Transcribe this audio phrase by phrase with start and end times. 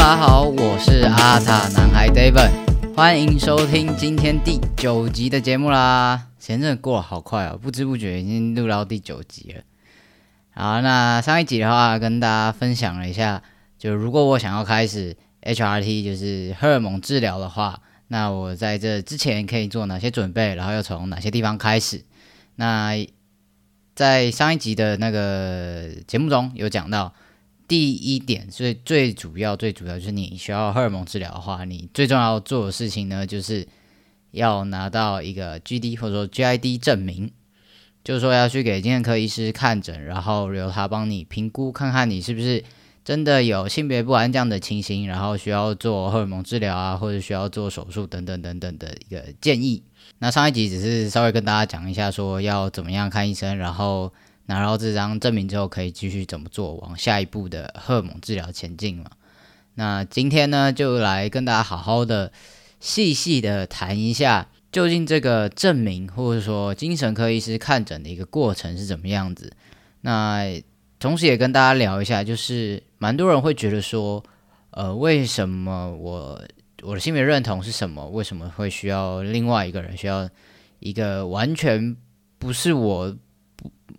[0.00, 2.50] 大家好，我是阿塔男孩 David，
[2.96, 6.28] 欢迎收听今天第九集的节目啦。
[6.38, 9.62] 前阵过得好快哦，不知不觉已经录到第九集了。
[10.54, 13.42] 好，那上一集的话跟大家分享了一下，
[13.78, 22.02] 就如果我想要开始 HRT，就是荷尔蒙治疗的话，那我在这之前可以做哪些准备，然后要从哪些地方开始？
[22.56, 22.94] 那
[23.94, 27.12] 在上一集的那个节目中有讲到。
[27.70, 33.64] 第一点，所以最主要、最主要就是你需要荷尔蒙治疗的话，你最重要做的事情呢，就是
[34.32, 37.30] 要拿到一个 GD 或者说 GID 证明，
[38.02, 42.64] 就是说要去给精神科医师看诊，然后由他帮你评估，看看你是不是
[43.04, 49.84] 真的有性别不安这样的情形，然后需要做荷尔蒙治疗啊，或者需要做手术等等等等的一个建议。
[50.18, 54.12] 那上一集只是稍微跟大家讲一下，说要怎么样看医生，然后。
[54.50, 59.04] 拿到这张证明之后，可以继续怎么做，往下一步的荷尔蒙治疗前进嘛？
[59.74, 62.32] 那今天呢，就来跟大家好好的、
[62.80, 69.52] 细细的谈一下，究竟这个证明或者说精神科医师看诊的一个过程是怎么样子？
[70.00, 70.60] 那
[70.98, 74.20] 同时也跟大家聊一下，就是蛮多人会觉得说，
[74.72, 76.42] 呃，为什么我
[76.82, 78.04] 我的性别认同是什么？
[78.08, 80.28] 为什么会需要另外一个人，需要
[80.80, 81.96] 一个完全
[82.36, 83.16] 不是我？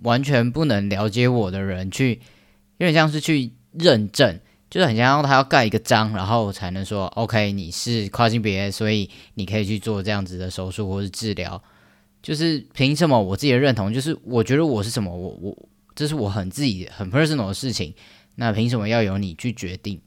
[0.03, 2.19] 完全不能了解我的人去，
[2.77, 11.61] 有点像是去认证，就是很像他要盖一个章，然后才能说 OK 你是跨性别，所以你可以去做这样子的手术或是治疗。
[12.23, 13.93] 就是凭什么我自己的认同？
[13.93, 17.93] 就是我觉得我是什么，我我这是我很自己很 personal 的事情。
[18.35, 20.01] 那凭什么要由你去决定？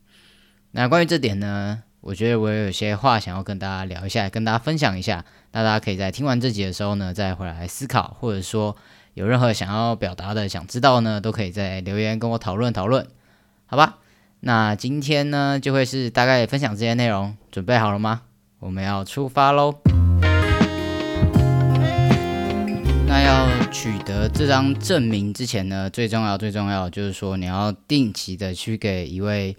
[0.73, 5.25] 那关于这点呢，我觉得我有些话想要跟大家聊一下，跟大家分享一下。
[5.53, 8.77] 那大家可以在听完这集的时候呢，再回来思考，或者说。
[9.15, 13.07] 有任何想要表达的、想知道呢，都可以在留言跟我讨论讨论，
[13.67, 13.99] 好吧？
[14.41, 18.23] 那今天呢，就会是大概分享这些内容，准备好了吗？
[18.59, 19.77] 我们要出发喽！
[23.07, 29.57] 那要取得这张证明之前呢，最重要、最重要就是说，你要定期的去给一位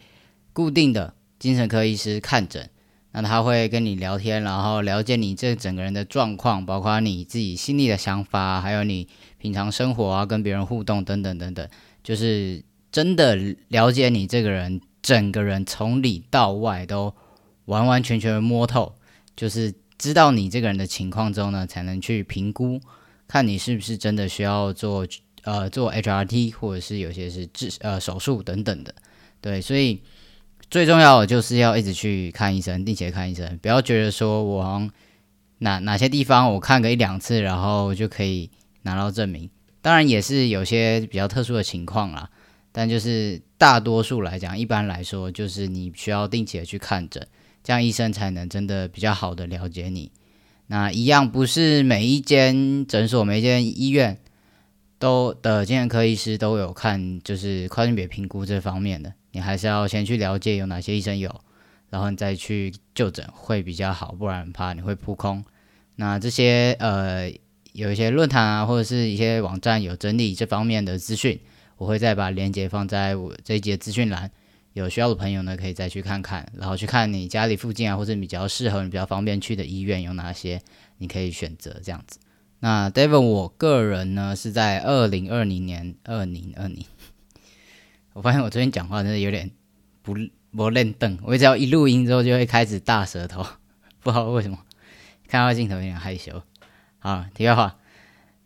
[0.51, 2.69] 固定的精神科医师看诊。
[3.17, 11.65] 那他会跟你聊天，然后了解你这整个人的状况，包括你自己心里的想法，还有你平常生活啊，跟别人互动等等等等，
[12.03, 12.61] 就是
[12.91, 13.37] 真的
[13.69, 17.15] 了解你这个人，整个人从里到外都
[17.67, 18.93] 完完全全摸透，
[19.37, 22.81] 就是知道你这个人的情况之后呢，才能去评估，
[23.29, 25.07] 看你是不是真的需要做
[25.43, 28.93] 呃做 HRT，或者是有些是治呃手术等等的，
[29.39, 30.01] 对，所以。
[30.75, 34.91] 最重要的就是要一直去看医生，定期看医生，不要觉得说我
[35.59, 38.49] 哪哪些地方我看个一两次，然后就可以
[38.81, 39.49] 拿到证明。
[39.81, 42.29] 当然也是有些比较特殊的情况啦，
[42.73, 47.25] 但就是大多数来讲，一般来说就是你需要定期的去看诊，
[47.63, 50.11] 这样医生才能真的比较好的了解你。
[50.67, 54.17] 那一样不是每一间诊所、每一间医院
[54.97, 59.13] 都的精神科医师都有看，就是跨性别评估这方面的。
[59.31, 61.41] 你还是要先去了解有哪些医生有，
[61.89, 65.43] 然后你再去就诊会比较好，不然怕你会扑空。
[65.97, 67.29] 那这些呃
[67.73, 71.37] 有一些论坛啊，或者是一些网站有整理这方面的资讯，
[71.77, 74.31] 我会再把链接放在我这一节资讯栏，
[74.71, 80.61] 有需要的朋友呢可以再去看看，然后去看你家里附近啊，或者比较适合你、比较方便去的医院有哪些，
[80.99, 82.19] 你可以选择这样子。
[82.65, 86.83] 那 David 我个人呢是在二零二零年二零二零。
[88.13, 89.51] 我发现我昨天讲话真的有点
[90.01, 90.15] 不
[90.49, 93.45] 不认凳，我只要一录音之后就会开始大舌头，
[94.01, 94.57] 不知道为什么，
[95.27, 96.41] 看到镜头有点害羞。
[96.97, 97.75] 好，题外话，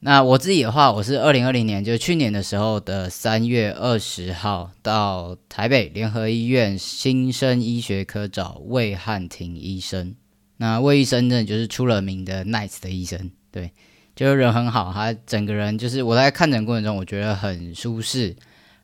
[0.01, 10.13] 那我自己的话，我是二零二零年，就是去年的时候的三月二十号到台北联合医院新生医学科找魏汉庭医生。
[10.57, 13.71] 那魏医生真的就是出了名的 nice 的医生，对，
[14.19, 18.35] 就是人很好，他整个人就是我在看诊过程中，我觉得很舒适。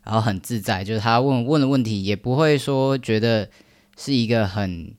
[0.01, 3.49] 然后很自在，就是他问问的问题也不会说觉得
[3.97, 4.93] 是一个很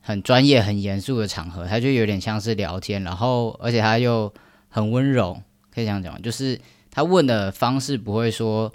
[0.00, 3.02] 很专业、很严肃的场合，他就有点像是聊天。
[3.02, 4.30] 然后而且他又
[4.68, 5.40] 很温柔，
[5.72, 8.70] 可以这样讲，就是他问的方式不会说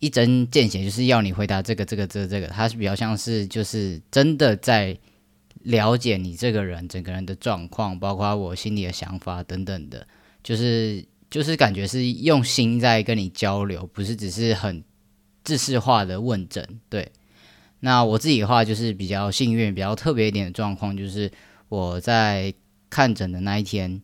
[0.00, 4.98] 一针见血，就是要你回答这个、这个、这、这个，他是比较像是就是真的在
[5.62, 10.06] 了解你这个人整个人的状况，包括我心里的想法等等的，
[10.42, 14.82] 就是就是感觉是用心在跟你交流，不是只是很
[15.44, 16.80] 知识化的问诊。
[16.88, 17.10] 对，
[17.80, 21.30] 那我自己的话就是比较幸运、比较特别一点的状况，就是
[21.68, 22.52] 我在
[22.88, 24.00] 看诊的那一天，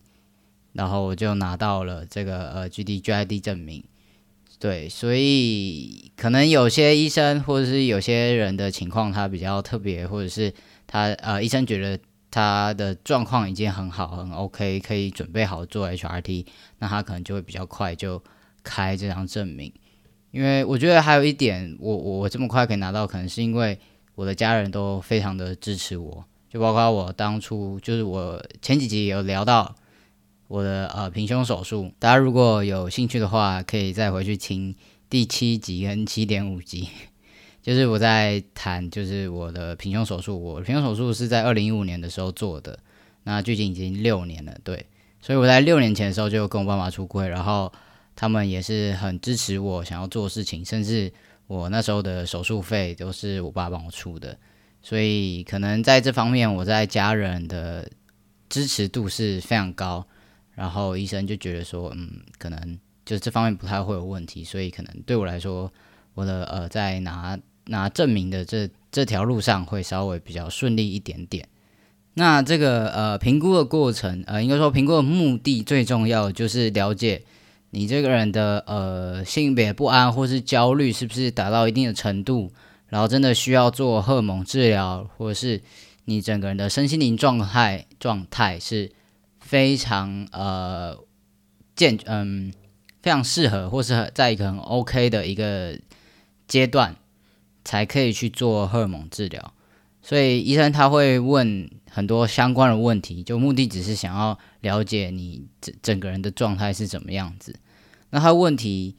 [0.72, 3.82] 然后我就拿到了这个呃 GDGID 证明。
[4.58, 10.50] 对，所以可能有些医生或者是有些人的情况，他比较特别，或者是
[10.86, 11.98] 他呃，医生觉得
[12.30, 16.46] 他的状况已经很好，很 OK，可以准备好做 HRT，
[16.78, 18.22] 那他可能就会比较快就
[18.62, 19.72] 开这张证明。
[20.30, 23.78] 因为我觉得还有一点，我我我这么快可以拿到，可能是因为
[24.14, 29.74] 我的家人都非常的支持我，就包括我当初就是我前几集有聊到。
[30.48, 34.76] 我的呃平胸手术，大家如果有兴趣的话，可以再回去听
[35.10, 36.88] 第七集跟七点五集，
[37.66, 40.40] 就是我在谈，就是我的平胸手术。
[40.40, 42.78] 我平胸手术是在二零一五年的时候做的，
[43.24, 44.86] 那距今已经六年了，对。
[45.20, 47.72] 所以我在六年前的时候就跟我爸妈出柜，然后
[48.14, 51.12] 他们也是很支持我想要做事情，甚至
[51.48, 54.38] 我那时候的手术费都是我爸帮我出的，
[54.80, 57.90] 所以可能在这方面，我在家人的
[58.48, 60.06] 支持度是非常高。
[60.54, 65.68] 然后医生就觉得说，嗯，可能就是这方面不太会有问题，所以可能对我来说，
[66.14, 67.36] 我的呃在拿
[67.66, 71.48] 那证明的这这条路上会稍微比较顺利一点点。
[72.14, 77.22] 那这个呃评估的过程，呃应该说评估的目的最重要就是了解
[77.70, 82.52] 你这个人的呃性别不安或是焦虑是不是达到一定的程度，
[82.88, 85.60] 然后真的需要做荷尔蒙治疗，或者是
[86.06, 88.92] 你整个人的身心灵状态状态是。
[89.38, 90.98] 非常呃
[91.76, 92.52] 健嗯
[93.00, 95.78] 非常适合，或是在一个很 OK 的一个
[96.48, 96.96] 阶段，
[97.66, 99.52] 才可以去做荷尔蒙治疗。
[100.00, 107.58] 所以医生他会问很多相关的问题，就目的只是想要了解你整整个人的状态是怎么样子。
[108.10, 108.94] 那他问题，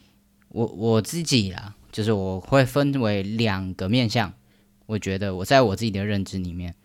[0.50, 4.34] 我我自己啦，就是我会分为两个面向。
[4.86, 6.76] 我觉得我在我自己的认知里面。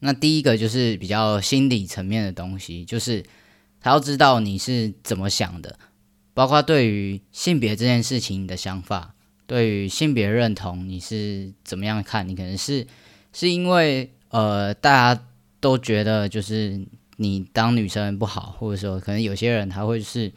[0.00, 3.24] 那第一个就是比较心理层面的东西，就是
[3.80, 5.78] 他要知道你是怎么想的，
[6.34, 9.14] 包括对于性别这件事情的想法，
[9.48, 12.28] 对于性别认同你是怎么样看？
[12.28, 12.86] 你可能是
[13.32, 15.22] 是因为呃大家
[15.58, 16.86] 都觉得就是
[17.16, 20.30] 你当女生不好，或者说可能有些人他会是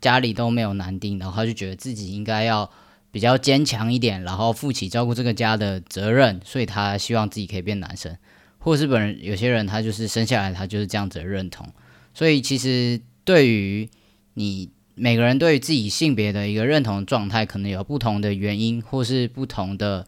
[0.00, 2.70] 家里都没有男丁，然后他就觉得自己应该要
[3.10, 8.16] 比较坚强一点，然后负起照顾这个家的责任，所以他希望自己可以变男生。
[8.58, 11.68] 或是本人有些人他就是生下来他就是这样子的认同，
[12.14, 13.90] 所以其实对于
[14.34, 20.06] 你每个人对于自己性别的一个认同状态，可能有不同的原因，或是不同的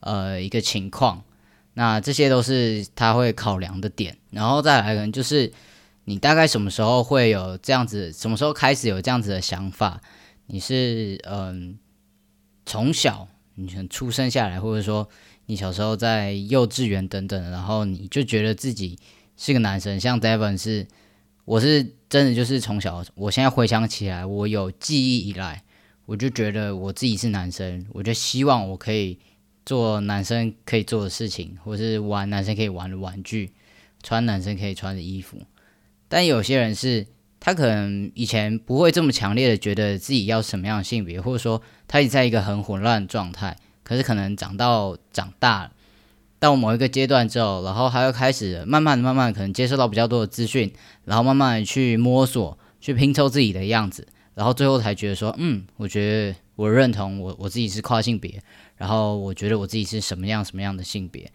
[0.00, 1.22] 呃一个情况，
[1.74, 4.16] 那这些都是他会考量的点。
[4.30, 5.52] 然后再来可能就是
[6.04, 10.00] 你大概什么时候会有这样子，什么时候开始有这样子的想法？
[10.46, 11.78] 你是嗯
[12.64, 15.08] 从小你出生下来，或者说。
[15.46, 18.96] 你小时候在幼稚园等等，然后你就觉得自己
[19.36, 20.86] 是个男生，像 Devon 是，
[21.44, 25.62] 我是真的就是从小，我现在回想起来，我有记忆以来，
[26.06, 29.18] 我就觉得我自己是男生，我就希望我可以
[29.66, 33.50] 做男生可以做的事情，或是玩男生可以玩的玩具，
[34.02, 35.38] 穿男生可以穿的衣服。
[36.08, 37.06] 但有些人是，
[37.40, 43.56] 他可能以前不会这么强烈的觉得自己要什么样的性别，或者说他也在一个很混乱的状态。
[43.82, 45.72] 可是可能长到长大
[46.42, 50.72] 到某一个阶段之后，然后他又开始慢慢的、慢慢可能接受到比较多的资讯，
[51.04, 56.00] 然后慢慢的去摸索、去拼凑自己的样子，然后最后才觉得说，嗯，我觉
[56.32, 58.42] 得我认同我我自己是跨性别，
[58.76, 61.30] 然后我觉得我自己是什么样什么样的性别，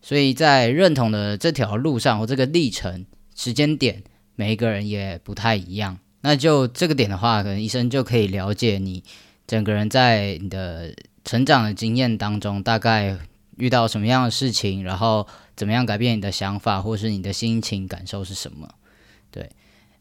[0.00, 3.04] 所以在认同的这条路上或这个历程
[3.34, 4.04] 时间点，
[4.36, 5.98] 每一个人也不太一样。
[6.20, 9.02] 那就这个点的话，可能医生就可以了解你
[9.44, 10.94] 整个人在你的。
[11.24, 13.16] 成长的经验当中，大概
[13.56, 18.68] 遇到什么样的事情，然后怎么样改变你的想法，或是你的心情感受是什么？
[19.30, 19.50] 对，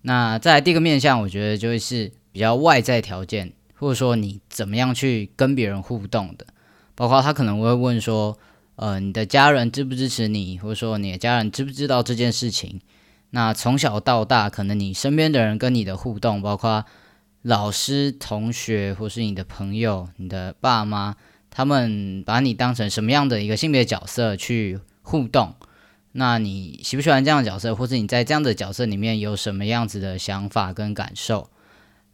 [0.02, 6.46] 那在第一个面向，我觉得就会是比较外在条件，或者说你怎么样去跟别人互动的，
[6.96, 8.38] 包括他可能会问说，
[8.76, 12.82] 呃，你的家人支不支持你，或者说你的家人知不知道这件事情？
[13.32, 16.86] 那从小到大，可能你身边的人跟你的互动，包括。
[17.44, 21.16] 老师、同学，或是你的朋友、你的爸妈，
[21.52, 25.54] 他们把你当成什么样的一个性别角色去互动？
[26.14, 31.50] 那你喜不喜欢这样的角色，或者你在这样的角色里面有什么样子的想法跟感受？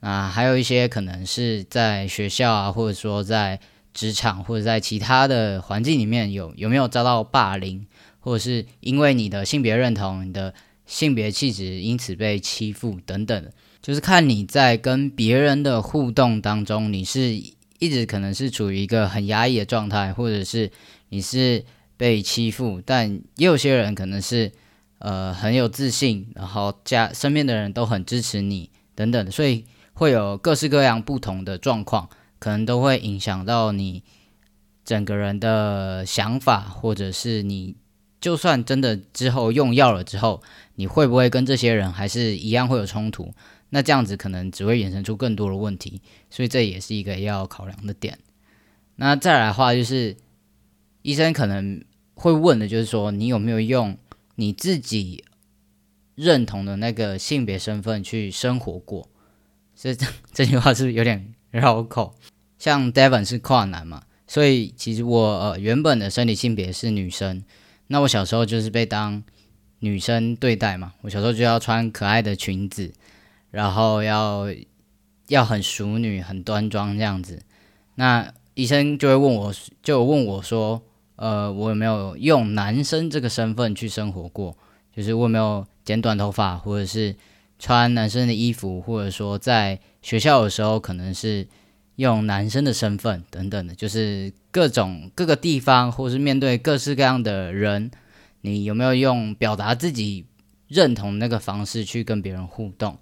[0.01, 3.59] 啊，还有一些可能是在学校啊，或者说在
[3.93, 7.87] 职场或者在其他的环境里面有有没有遭到霸凌，
[8.19, 10.53] 或者是因为你的性别认同、你的
[10.85, 13.51] 性别气质因此被欺负等等，
[13.81, 17.41] 就是看你在跟别人的互动当中，你是
[17.79, 20.71] 一直可能是处于一个很压抑的状态，或者是
[21.09, 21.63] 你是
[21.97, 24.51] 被欺负，但也有些人可能是
[24.99, 29.65] 呃很有自信，然后家身边的人都很支持你等等，所以。
[29.99, 32.07] 会有各式各样不同的状况，
[32.37, 34.03] 可能都会影响到你
[34.85, 37.75] 整个人的想法，或者是你
[38.21, 40.43] 就算真的之后用药了之后，
[40.75, 43.33] 你会不会跟这些人还是一样会有冲突？
[43.69, 48.17] 那这样子可能只会衍生出更多的问题，所以这也是一个要考量的点。
[48.95, 50.15] 那再来的话，就是
[51.01, 51.83] 医生可能
[52.15, 53.97] 会问的，就是说你有没有用
[54.35, 55.23] 你自己
[56.15, 59.09] 认同的那个性别身份去生活过？
[59.75, 59.95] 这
[60.33, 62.15] 这句话是不是有点绕口？
[62.57, 67.43] 像 Devon 是跨男嘛，所以其实我呃原本的生理性别是女生，
[67.85, 69.21] 那我小时候就是被当
[69.79, 72.91] 女生对待嘛，我小时候就要穿可爱的裙子，
[73.51, 74.47] 然后要
[75.27, 77.41] 要很淑女、很端庄这样子。
[77.95, 80.81] 那医生就会问我，就问我说，
[81.15, 84.57] 呃，我有没有用男生这个身份去生活过？
[84.95, 87.15] 就是我有没有剪短头发，或者是？
[87.59, 91.47] 穿男生的衣服，或者说在学校的时候，可能是
[91.95, 97.89] 用男生的身份等等的，就是各种各个地方，或是面对各式各样的人，
[98.41, 100.27] 你有没有用表达自己
[100.67, 102.99] 认同那个方式去跟别人互动？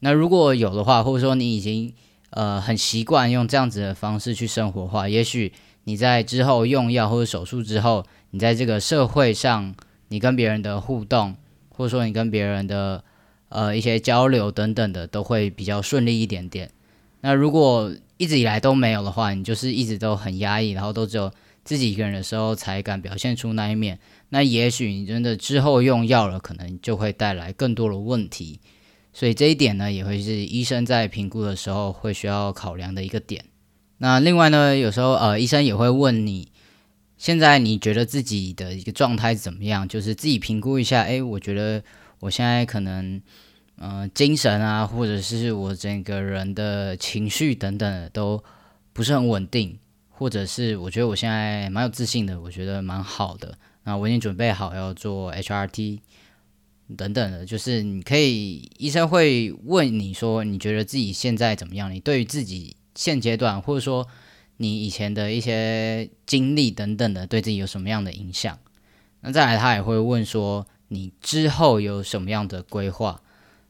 [0.00, 1.94] 那如果有的话，或者说你已经
[2.30, 5.52] 呃很习惯用这样子的方式去生活化，也许
[5.84, 9.74] 你在之后用药或者手术之后，你在这个社会上，
[10.08, 11.36] 你跟别人的互动，
[11.70, 13.04] 或者说你跟别人的。
[13.52, 16.70] 呃，一些交流等等的都会比较顺利一点点。
[17.22, 21.32] 那如果一直以来都没有的话，你就是一直都很压抑，然后都只有
[21.64, 23.98] 自己一个人的时候才敢表现出那一面。
[24.28, 28.60] 那也许你真的之后用药了，可能就会带来更多的问题。
[29.12, 33.44] 所以这一点呢，也会是医生在评估的时候会需要考量的一个点。
[33.98, 36.52] 那另外呢，有时候呃，医生也会问你，
[37.16, 39.86] 现在你觉得自己的一个状态怎么样？
[39.86, 41.02] 就是自己评估一下。
[41.02, 41.82] 诶，我觉得。
[42.22, 43.18] 我现在可能，
[43.78, 48.44] 嗯，精神啊，或者是我整个人的情绪等等都
[48.92, 49.78] 不是很稳定，
[50.10, 53.56] 或者是我觉得我现在蛮有自信的，我觉得蛮好的。
[53.84, 56.00] 那我已经准备好要做 HRT
[56.96, 61.92] 等等的，就是你可以，医生会问你说，你觉得自己现在怎么样？
[61.92, 64.06] 你对于自己现阶段，或者说
[64.56, 68.58] 你以前的一些经历等等的，对自己有什么样的影响？
[69.20, 70.66] 那再来，他也会问说。
[70.92, 73.22] 你之后有什么样的规划？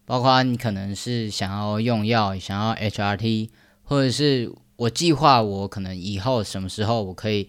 [0.06, 3.50] 包括你可能是想要用药，想要 HRT，
[3.82, 7.46] 或者是我计划我可能以后什么时候我可以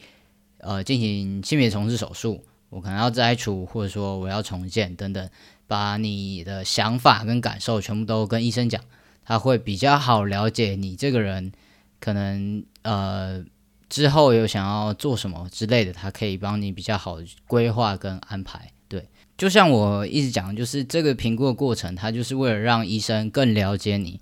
[0.58, 5.30] 呃进行性别重置手术，我可能要摘除，或者说我要重建等等，
[5.72, 8.84] 把你的想法跟感受全部都跟医生讲，
[9.24, 11.54] 他会比较好了解你这个人，
[12.02, 13.42] 可能呃
[13.88, 18.74] 之后有想要做什么之类的，他可以帮你比较好规划跟安排。
[18.90, 24.20] 对就像我一直讲，就是这个评估的过程，它就是为了让医生更了解你，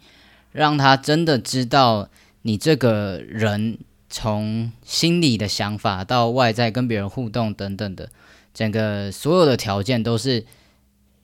[0.51, 2.09] 让他真的知道
[2.43, 8.11] 你这个人从心里的想法到外在跟别人互动等等的，
[8.53, 10.45] 整个所有的条件都是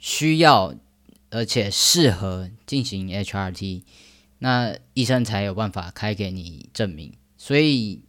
[0.06, 0.72] 需要
[1.32, 3.82] 而且适合进行 HRT，
[4.38, 7.12] 那医生才有办法开给你证明。
[7.38, 8.02] 所以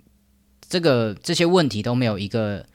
[0.60, 2.66] 这个这些问题都没有一个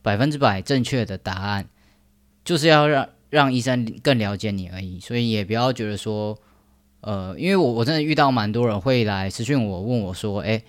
[0.00, 1.68] 百分之百正确的答案。
[2.44, 6.38] 就是要让让医生更了解你而已，所以也不要觉得说，
[7.00, 10.62] 呃，因为我我真的遇到蛮多人会来私讯我，问我说，哎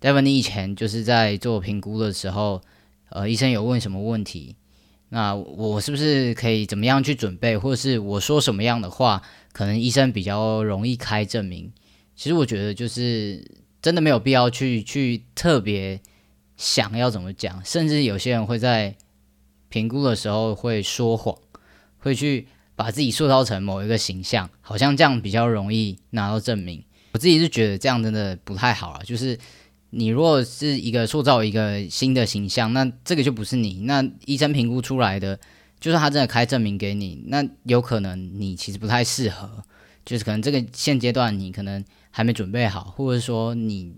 [0.00, 2.62] ，David，你以前就是在做评估的时候，
[3.08, 4.54] 呃，医生有问什么问题？
[5.12, 11.70] 那我是不是可以怎么样去准备，或者是我说什么样的话，可能医生比较容易开证明？
[12.16, 13.44] 其实我觉得就是
[13.80, 16.00] 真的没有必要去去特别
[16.56, 18.96] 想要怎么讲，甚至有些人会在。
[19.68, 21.34] 评估的时候会说谎，
[21.96, 26.84] 会去把自己塑造成某一个形象，好像这样比较容易拿到证明。
[27.12, 29.00] 我自己是觉得这样真的不太好啊。
[29.02, 29.38] 就是
[29.92, 33.80] 你如果是一个塑造一个新的形象，那这个就不是你。
[33.84, 35.38] 那医生评估出来的，
[35.78, 39.62] 就算他真的开证明给你，那有可能你其实不太适合，
[40.04, 43.94] 就是可能这个现阶段你可能还没准备好，或者说你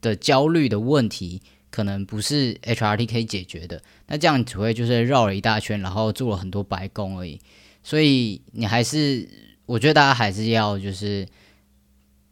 [0.00, 1.40] 的焦虑的问题。
[1.68, 7.38] 可能不是 HRT 可以解决的，那这样只会就是绕了一大圈，然后做了很多白工而已。
[7.82, 9.28] 所以你还是，
[9.66, 11.26] 我觉得大家还是要就是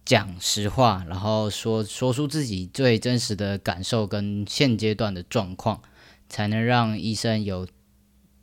[0.04, 5.80] 讲实话，然后说说出自己最真实的感受跟现阶段的状况，
[6.28, 7.66] 才能让医生有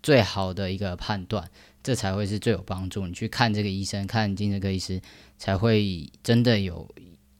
[0.01, 1.49] 最好的一个判断，
[1.83, 3.05] 这才会是最有帮助。
[3.05, 5.01] 你去看这个医生，看精神科医师，
[5.37, 6.89] 才会真的有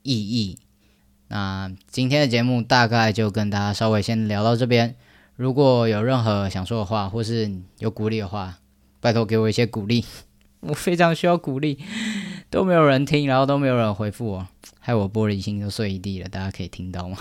[0.02, 0.58] 意义。
[1.28, 4.94] 那今天的节目大概就跟大家稍微先聊到这边。
[5.34, 8.58] 如果有任何想说的话，或是有鼓励的话，
[9.00, 10.04] 拜托给我一些鼓励，
[10.60, 11.78] 我非常需要鼓励。
[12.52, 14.46] 都没有人听，然后都没有人回复我，
[14.78, 16.28] 害我玻璃心都碎一地了。
[16.28, 17.16] 大家可以听到吗？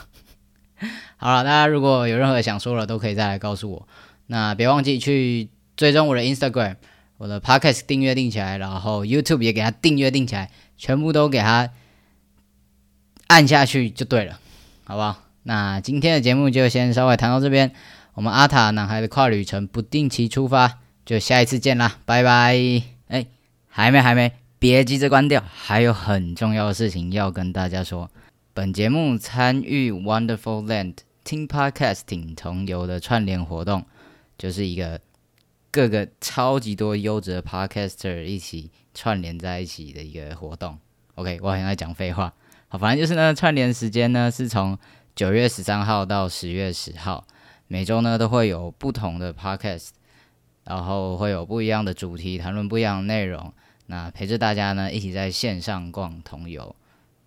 [1.16, 3.88] 好了，大家如果有任何想说的，都可以再来告诉我。
[4.28, 5.48] 那别忘记去
[5.78, 6.76] 追踪我的 Instagram，
[7.18, 11.70] 我的 Podcast 订阅订起来，然后 YouTube 也给他订阅订起来，全部都给他
[13.28, 14.38] 按下去就对了，
[14.84, 15.24] 好不好？
[15.44, 17.72] 那今天的节目就先稍微谈到这边，
[18.16, 22.54] 我们阿塔男孩的跨旅程不定期出发，就下一次见啦，拜拜。
[23.08, 23.28] 哎，
[23.70, 24.41] 还没还没。
[24.62, 28.12] 别急着关掉，还有很重要的事情要跟大家说。
[28.54, 33.84] 本节目参与 Wonderful Land 听 Podcasting 同游的串联活动，
[34.38, 35.02] 就是一个
[35.72, 40.78] 各个超级多优质的 Podcaster 一起串联在一起的一个活动。
[41.16, 42.32] OK，我好像在讲废话。
[42.68, 44.78] 好，反正就是呢，串联时间呢是从
[45.16, 47.26] 九月十三号到十月十号，
[47.68, 49.90] 每周呢都会有不同的 Podcast，
[50.66, 53.52] 然后会有不一样的主题，谈论不一样的内容。
[53.92, 56.74] 那陪着大家呢，一起在线上逛同游，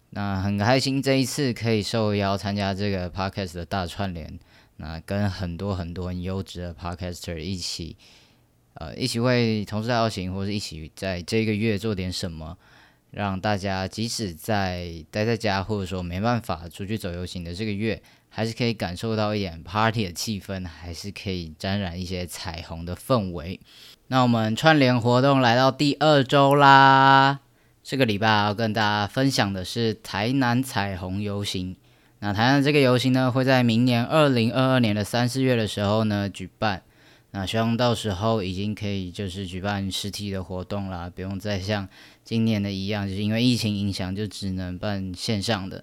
[0.09, 4.39] 那很开心这一次可以受邀参加这个 podcast 的大串联，
[4.79, 7.99] 那跟很多很多很优质的 podcaster 一起，
[8.73, 12.57] 呃，一起为同事大游行，或者一起在这个月做点什么，
[13.11, 23.61] 让大家即使在待在家，或者说没办法出去走游行的这个月，还是可以感受到一点 party 的气氛，还是可以沾染一些彩虹的氛围。
[24.15, 27.41] 那我们串联活动来到第二周啦，
[27.83, 31.75] 这个礼拜要跟大家分享的是台南彩虹游行。
[32.21, 36.83] 那台南这个游行呢，会在明年二零二二年的三四月的时候呢举办。
[37.33, 41.89] 那希望到时候已经可以就是举办实体的活动啦，不用再像
[42.23, 45.79] 今年的一样，就是因为疫情影响就只能办线上的。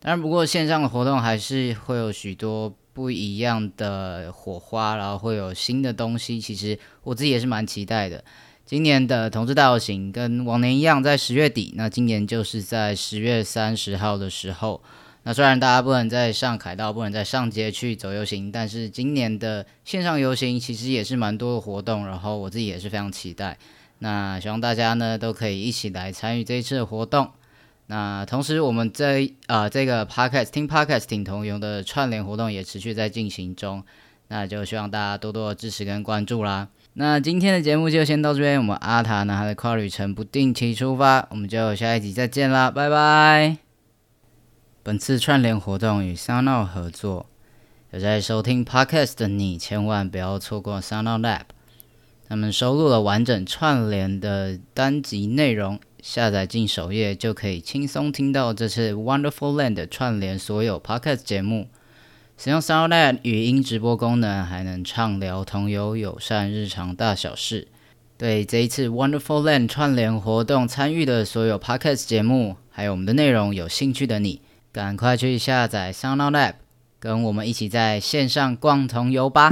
[0.00, 2.74] 当然，不过线上的活动还是会有许多。
[2.92, 6.40] 不一样的火花，然后会有新的东西。
[6.40, 8.24] 其实我自己也是蛮期待的。
[8.66, 11.72] 今年的同志大游行跟往年一样，在十月底。
[11.76, 14.80] 那今年就是在十月三十号的时候。
[15.22, 22.06] 那虽然大家不能在上凯道，不能在上街去走游行，但是今年的线上游行其实也是蛮多的活动。
[22.06, 23.58] 然后我自己也是非常期待。
[23.98, 27.30] 那希望大家呢都可以一起来参与这一次的活动。
[27.90, 33.82] 那同时，我们在呃这个 podcast 听 podcast 听同游的串联活动也持续在进行中，
[34.28, 36.68] 那就希望大家多多支持跟关注啦。
[36.92, 43.56] 那今天的节目就先到这边，我们阿塔呢他的跨旅程不定期出发，我们就下一集再见啦，拜拜。
[44.84, 47.26] 本次串联活动与 Soundo 合作，
[47.90, 51.42] 有在收听 podcast 的你千万不要错过 SoundOut Lab，
[52.28, 55.80] 他们收录了完整串联的单集内容。
[56.02, 61.68] 下载进首页就可以轻松听到这次 Wonderful Land 串联所有 Podcast 节目。
[62.36, 67.68] 使用 SoundLab 语音直播功能，还能畅聊同游友善日常大小事。
[68.16, 74.40] 对这一次 Wonderful Land 串联活动参与的所有 Podcast 节目，还有我们的内容有兴趣的你，
[74.72, 76.54] 赶快去下载 SoundLab，
[76.98, 79.50] 跟我们一起在线上逛同游吧！